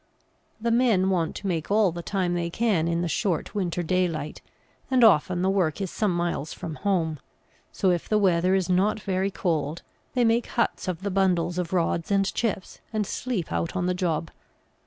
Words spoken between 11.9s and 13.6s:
and chips, and sleep